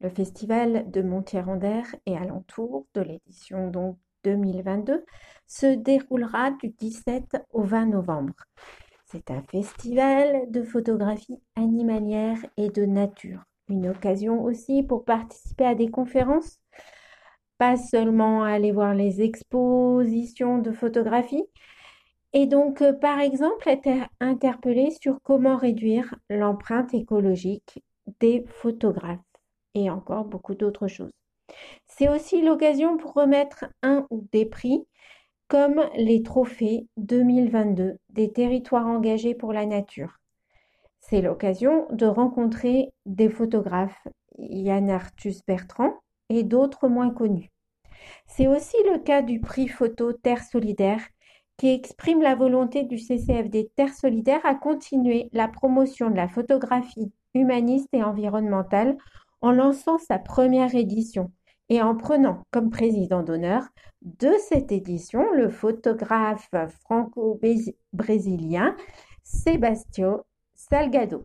Le 0.00 0.10
festival 0.10 0.88
de 0.92 1.02
Montier-en-Der 1.02 1.84
et 2.06 2.16
alentour 2.16 2.86
de 2.94 3.00
l'édition 3.00 3.68
donc 3.68 3.98
2022 4.22 5.04
se 5.48 5.66
déroulera 5.66 6.52
du 6.52 6.68
17 6.68 7.36
au 7.50 7.62
20 7.64 7.86
novembre. 7.86 8.34
C'est 9.06 9.32
un 9.32 9.42
festival 9.50 10.50
de 10.52 10.62
photographie 10.62 11.40
animalière 11.56 12.38
et 12.56 12.68
de 12.68 12.84
nature. 12.84 13.42
Une 13.68 13.88
occasion 13.88 14.44
aussi 14.44 14.84
pour 14.84 15.04
participer 15.04 15.64
à 15.64 15.74
des 15.74 15.88
conférences, 15.88 16.60
pas 17.58 17.76
seulement 17.76 18.44
aller 18.44 18.70
voir 18.70 18.94
les 18.94 19.20
expositions 19.20 20.58
de 20.58 20.70
photographie, 20.70 21.44
et 22.32 22.46
donc 22.46 22.84
par 23.00 23.18
exemple 23.18 23.68
être 23.68 24.08
interpellé 24.20 24.90
sur 25.02 25.18
comment 25.22 25.56
réduire 25.56 26.14
l'empreinte 26.30 26.94
écologique 26.94 27.82
des 28.20 28.44
photographes 28.46 29.27
et 29.74 29.90
encore 29.90 30.24
beaucoup 30.24 30.54
d'autres 30.54 30.88
choses. 30.88 31.12
C'est 31.86 32.08
aussi 32.08 32.42
l'occasion 32.42 32.96
pour 32.96 33.14
remettre 33.14 33.66
un 33.82 34.06
ou 34.10 34.26
des 34.32 34.46
prix 34.46 34.86
comme 35.48 35.88
les 35.96 36.22
trophées 36.22 36.86
2022 36.98 37.98
des 38.10 38.32
territoires 38.32 38.86
engagés 38.86 39.34
pour 39.34 39.52
la 39.52 39.64
nature. 39.64 40.18
C'est 41.00 41.22
l'occasion 41.22 41.86
de 41.90 42.06
rencontrer 42.06 42.92
des 43.06 43.30
photographes, 43.30 44.06
Yann 44.38 44.90
Arthus 44.90 45.36
Bertrand 45.46 45.94
et 46.28 46.42
d'autres 46.42 46.88
moins 46.88 47.10
connus. 47.10 47.50
C'est 48.26 48.46
aussi 48.46 48.76
le 48.92 48.98
cas 48.98 49.22
du 49.22 49.40
prix 49.40 49.68
photo 49.68 50.12
Terre 50.12 50.44
solidaire 50.44 51.00
qui 51.56 51.70
exprime 51.70 52.22
la 52.22 52.34
volonté 52.34 52.84
du 52.84 52.98
CCFD 52.98 53.70
Terre 53.74 53.94
solidaire 53.94 54.44
à 54.44 54.54
continuer 54.54 55.28
la 55.32 55.48
promotion 55.48 56.10
de 56.10 56.16
la 56.16 56.28
photographie 56.28 57.12
humaniste 57.34 57.88
et 57.92 58.02
environnementale 58.02 58.96
en 59.40 59.52
lançant 59.52 59.98
sa 59.98 60.18
première 60.18 60.74
édition 60.74 61.30
et 61.68 61.82
en 61.82 61.94
prenant 61.96 62.42
comme 62.50 62.70
président 62.70 63.22
d'honneur 63.22 63.64
de 64.02 64.32
cette 64.48 64.72
édition 64.72 65.32
le 65.32 65.48
photographe 65.48 66.50
franco-brésilien 66.84 68.76
Sebastio 69.22 70.24
Salgado. 70.54 71.24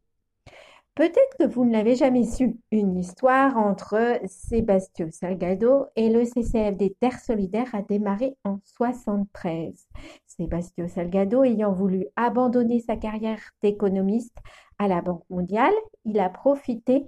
Peut-être 0.95 1.37
que 1.39 1.47
vous 1.47 1.65
ne 1.65 1.71
l'avez 1.71 1.95
jamais 1.95 2.23
su, 2.23 2.55
une 2.71 2.99
histoire 2.99 3.57
entre 3.57 4.19
Sebastio 4.27 5.07
Salgado 5.09 5.87
et 5.95 6.09
le 6.09 6.23
CCFD 6.23 6.95
Terre 6.99 7.19
Solidaire 7.19 7.73
a 7.73 7.81
démarré 7.81 8.37
en 8.43 8.59
73. 8.63 9.87
Sebastio 10.27 10.87
Salgado 10.87 11.43
ayant 11.43 11.71
voulu 11.71 12.05
abandonner 12.15 12.79
sa 12.79 12.95
carrière 12.95 13.39
d'économiste 13.63 14.37
à 14.77 14.87
la 14.87 15.01
Banque 15.01 15.23
mondiale, 15.31 15.73
il 16.05 16.19
a 16.19 16.29
profité 16.29 17.07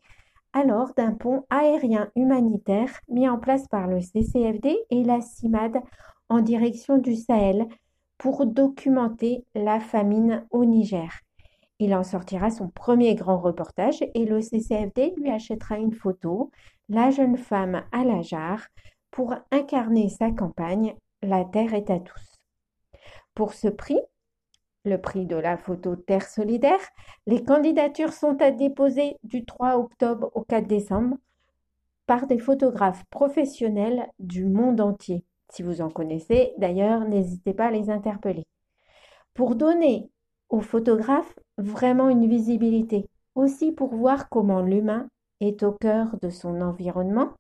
alors 0.56 0.94
d'un 0.96 1.12
pont 1.12 1.44
aérien 1.50 2.10
humanitaire 2.16 2.90
mis 3.10 3.28
en 3.28 3.38
place 3.38 3.68
par 3.68 3.88
le 3.88 4.00
CCFD 4.00 4.78
et 4.90 5.04
la 5.04 5.20
CIMAD 5.22 5.82
en 6.30 6.40
direction 6.42 6.98
du 6.98 7.16
Sahel 7.16 7.68
pour 8.18 8.46
documenter 8.46 9.44
la 9.54 9.82
famine 9.82 10.48
au 10.50 10.64
Niger. 10.64 11.12
Il 11.80 11.94
en 11.94 12.04
sortira 12.04 12.50
son 12.50 12.70
premier 12.70 13.16
grand 13.16 13.38
reportage 13.38 14.02
et 14.14 14.26
le 14.26 14.42
CCFD 14.42 15.14
lui 15.18 15.30
achètera 15.30 15.78
une 15.78 15.94
photo, 15.94 16.52
la 16.88 17.12
jeune 17.12 17.38
femme 17.38 17.84
à 17.92 18.06
la 18.06 18.22
jarre, 18.22 18.66
pour 19.12 19.36
incarner 19.52 20.08
sa 20.08 20.32
campagne 20.32 20.96
La 21.22 21.44
Terre 21.44 21.74
est 21.74 21.90
à 21.90 22.00
tous. 22.00 22.40
Pour 23.34 23.54
ce 23.54 23.68
prix, 23.68 24.00
le 24.86 25.00
prix 25.00 25.26
de 25.26 25.36
la 25.36 25.58
photo 25.58 25.96
Terre 25.96 26.28
solidaire. 26.28 26.80
Les 27.28 27.44
candidatures 27.44 28.14
sont 28.14 28.42
à 28.42 28.52
déposer 28.52 29.18
du 29.24 29.44
3 29.46 29.78
octobre 29.78 30.32
au 30.36 30.44
4 30.44 30.68
décembre 30.68 31.18
par 32.06 32.28
des 32.28 32.38
photographes 32.38 33.04
professionnels 33.10 34.08
du 34.20 34.46
monde 34.46 34.80
entier. 34.80 35.24
Si 35.50 35.64
vous 35.64 35.82
en 35.82 35.90
connaissez, 35.90 36.54
d'ailleurs, 36.58 37.08
n'hésitez 37.08 37.54
pas 37.54 37.68
à 37.68 37.72
les 37.72 37.90
interpeller. 37.90 38.46
Pour 39.34 39.56
donner 39.56 40.10
aux 40.50 40.62
photographes 40.62 41.38
vraiment 41.58 42.10
une 42.10 42.28
visibilité, 42.28 43.10
aussi 43.34 43.72
pour 43.72 43.94
voir 43.96 44.30
comment 44.30 44.62
l'humain 44.62 45.08
est 45.42 45.64
au 45.64 45.72
cœur 45.72 46.18
de 46.22 46.30
son 46.30 46.62
environnement, 46.62 47.34